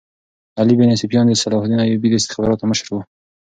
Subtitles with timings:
[0.59, 3.01] علي بن سفیان د صلاح الدین ایوبي د استخباراتو مشر وو.